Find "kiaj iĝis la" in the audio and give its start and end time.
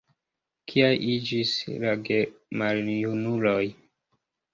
0.69-1.91